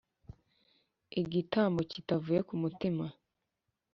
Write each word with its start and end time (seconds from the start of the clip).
Igitambo 1.21 1.79
kitavuye 1.91 2.39
ku 2.47 2.53
mutima 2.61 3.05